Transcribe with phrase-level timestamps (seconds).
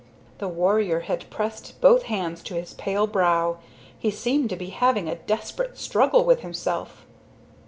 [0.39, 3.57] The warrior had pressed both hands to his pale brow.
[3.99, 7.05] He seemed to be having a desperate struggle with himself.